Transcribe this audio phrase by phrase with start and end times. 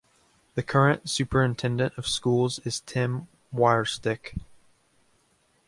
[0.55, 4.35] The current Superintendent of Schools is Tim Wyrosdick.